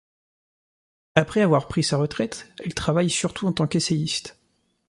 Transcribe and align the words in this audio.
Après 1.13 1.41
avoir 1.41 1.67
pris 1.67 1.83
sa 1.83 1.97
retraite, 1.97 2.49
elle 2.65 2.73
travaille 2.73 3.07
surtout 3.11 3.45
en 3.45 3.53
tant 3.53 3.67
qu’essayiste. 3.67 4.35